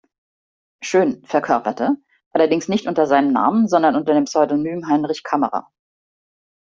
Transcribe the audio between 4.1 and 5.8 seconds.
Pseudonym "Heinrich Kammerer".